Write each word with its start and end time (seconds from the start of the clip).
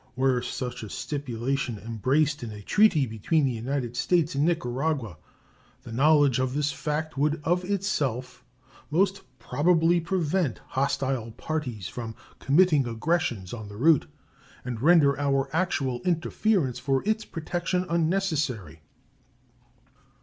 Were 0.15 0.41
such 0.41 0.81
a 0.81 0.89
stipulation 0.89 1.77
embraced 1.77 2.41
in 2.41 2.49
a 2.49 2.63
treaty 2.63 3.05
between 3.05 3.45
the 3.45 3.51
United 3.51 3.95
States 3.95 4.33
and 4.33 4.43
Nicaragua, 4.45 5.19
the 5.83 5.91
knowledge 5.91 6.39
of 6.39 6.55
this 6.55 6.71
fact 6.71 7.19
would 7.19 7.39
of 7.43 7.63
itself 7.63 8.43
most 8.89 9.21
probably 9.37 10.01
prevent 10.01 10.59
hostile 10.69 11.29
parties 11.33 11.87
from 11.87 12.15
committing 12.39 12.87
aggressions 12.87 13.53
on 13.53 13.67
the 13.67 13.77
route, 13.77 14.07
and 14.65 14.81
render 14.81 15.19
our 15.19 15.47
actual 15.55 16.01
interference 16.01 16.79
for 16.79 17.03
its 17.07 17.23
protection 17.23 17.85
unnecessary. 17.87 18.81